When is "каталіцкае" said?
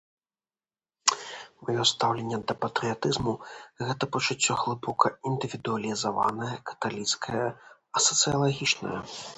6.73-7.43